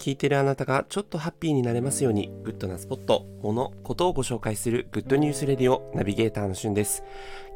[0.00, 7.04] 聞いてるあなたがちょっとハッピーになれますように、グッドなスポット、もの、ことをご紹介するグッドニュースレディオナビゲーターのしゅんです。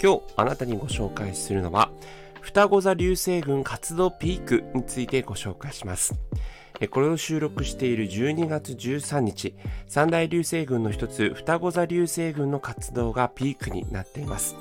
[0.03, 1.91] 今日あなたにご紹介するのは、
[2.43, 6.21] 双子座流星群活動ピークについてご紹介します。
[6.91, 9.55] これを収録している12月13日、
[9.89, 14.55] 三大流星群の一つ、双子座流星群の活動がピークになっています。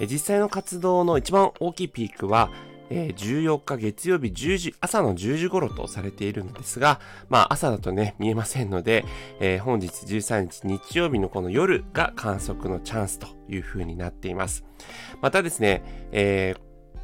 [0.00, 2.50] 実際の活動の一番大きいピークは、
[2.90, 9.04] えー、14日月曜日10時、朝の10時頃とされているのですが、まあ朝だとね、見えませんので、
[9.40, 14.64] えー、本日13日日曜日のこの夜が観測のチャンスという風になっています。
[15.20, 15.82] またですね、
[16.12, 16.60] えー、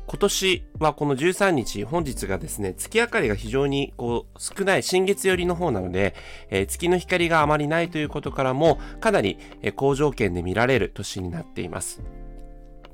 [0.06, 6.14] 今年はこの13日、本日がですね、月明かりが非常にこう少ない新月寄りの方なので、
[6.50, 9.38] えー、月の光があまりないということからも、かなり、
[9.76, 12.02] 好条件で見られる年になっています。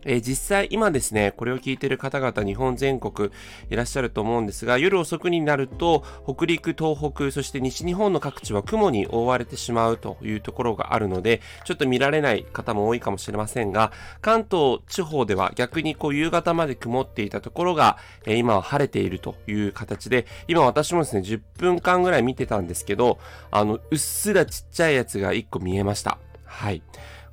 [0.07, 3.31] え、実際今ですね、これを聞いている方々日本全国
[3.71, 13.91] いらっしゃると思うんですが、夜遅くになると北陸、東北、そして西日本の各地は雲に覆われてしまうというところがあるので、ちょっと見られない方も多いかもしれませんが、
[14.21, 23.19] 関東地方では逆にこう夕方まで曇っていたところが、え、今は晴れているという形で、今私もですね、10分間ぐらい見てたんですけど、
[23.51, 26.19] あの、うっすらちっちゃいやつが1個見えました。
[26.45, 26.83] はい。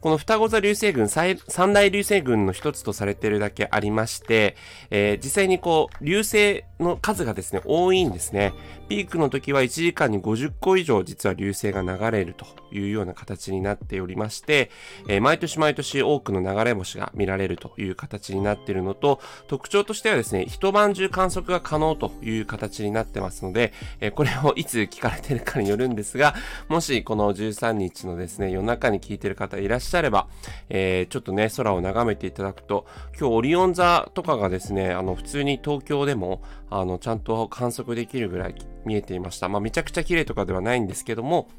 [0.04, 1.38] この双子座流星群、三
[1.72, 4.58] 大流星群の一つとされているだけありまして、
[4.90, 8.52] えー、実際にこう、流星の数がですね、多いんですね。
[8.90, 14.70] ピークの時は1時間に50個以上実は流星が流れるというような形になっておりまして、
[15.08, 26.36] えー、毎年毎年多くの流れ星が見られるという形になっているのと、特徴としてはですね、一晩中観測が可能という形になってますので、えー、これをいつ聞かれてるかによるんですが、
[26.68, 30.28] もしこの13日のですね、夜中に聞いてる方いらっしゃあれば、
[30.70, 32.86] えー、ちょっとね、空を眺めていただくと、
[33.20, 39.50] 今日オリオン座とかがですね、あの、普通に東京でも、あの、ちゃんと観測できるぐらい見えていました。
[39.50, 41.50] まあ、めちゃくちゃ綺麗とかではないんですけども、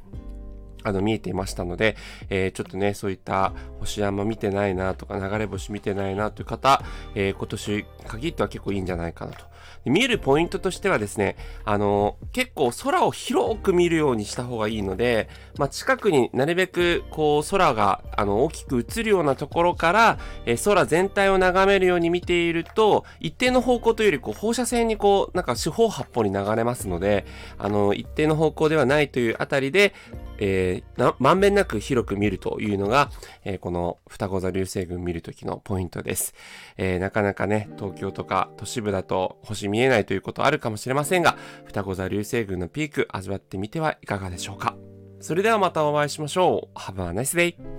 [0.84, 1.96] あの、見えていましたので、
[2.28, 6.82] えー、ちょっとね、そういった星山見てないなとか、流れ星見てないなという方、
[7.14, 9.46] えー、今年限っては結構いいんじゃないかなと。
[9.84, 27.24] 見えるポイントとしてはですね、あの、結構空を広く見るようにした方がいいので、まあ、近くになるべくこう空があの大きく映るようなところから、え、空全体を眺めるように見ていると、一定の方向というよりこう放射線にこう、なんか四方八方に流れますので、
[27.58, 29.94] あの、一定の方向ではないというあたりで、
[30.38, 33.10] えー、まんべんなく広く見るというのが、
[33.44, 36.34] えー、この双子座流星群見るときのポイントです、
[36.76, 44.76] えー、なかなかね、東京とか都市部だと星見えないということあるかもしれませんが、双子座流星群のピーク味わってみてはいかがでしょうか。
[45.20, 46.78] それではまたお会いしましょう。
[46.78, 47.73] Have a nice day!